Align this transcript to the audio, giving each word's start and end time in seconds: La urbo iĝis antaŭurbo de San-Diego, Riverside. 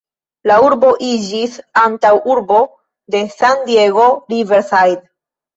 La 0.51 0.55
urbo 0.67 0.87
iĝis 1.07 1.59
antaŭurbo 1.83 2.63
de 3.17 3.21
San-Diego, 3.35 4.09
Riverside. 4.35 5.07